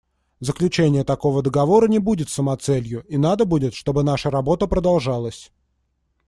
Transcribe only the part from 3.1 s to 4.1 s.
надо будет, чтобы